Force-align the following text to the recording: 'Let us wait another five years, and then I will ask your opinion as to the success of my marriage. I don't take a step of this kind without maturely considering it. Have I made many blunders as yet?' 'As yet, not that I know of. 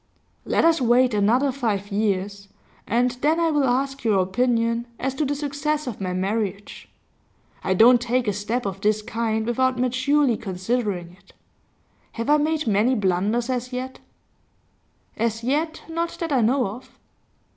'Let 0.45 0.65
us 0.65 0.81
wait 0.81 1.13
another 1.13 1.51
five 1.51 1.91
years, 1.91 2.47
and 2.87 3.11
then 3.21 3.39
I 3.39 3.51
will 3.51 3.65
ask 3.65 4.03
your 4.03 4.17
opinion 4.17 4.87
as 4.97 5.13
to 5.13 5.25
the 5.25 5.35
success 5.35 5.85
of 5.85 6.01
my 6.01 6.11
marriage. 6.11 6.89
I 7.63 7.75
don't 7.75 8.01
take 8.01 8.27
a 8.27 8.33
step 8.33 8.65
of 8.65 8.81
this 8.81 9.03
kind 9.03 9.45
without 9.45 9.77
maturely 9.77 10.37
considering 10.37 11.15
it. 11.19 11.33
Have 12.13 12.31
I 12.31 12.37
made 12.37 12.65
many 12.65 12.95
blunders 12.95 13.47
as 13.47 13.71
yet?' 13.71 13.99
'As 15.17 15.43
yet, 15.43 15.83
not 15.87 16.09
that 16.17 16.31
I 16.31 16.41
know 16.41 16.65
of. 16.65 16.89